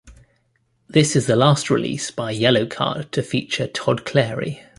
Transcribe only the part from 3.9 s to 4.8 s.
Clary.